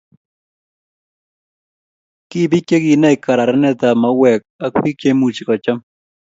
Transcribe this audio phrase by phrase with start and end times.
[2.29, 5.77] Ki biik cheginai kararenet tab mauek ak biik cheimuchi kocham.